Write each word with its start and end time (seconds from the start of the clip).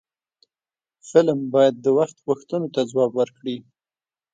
فلم 1.09 1.39
باید 1.53 1.75
د 1.79 1.87
وخت 1.97 2.17
غوښتنو 2.27 2.67
ته 2.75 2.81
ځواب 2.91 3.11
ورکړي 3.15 3.57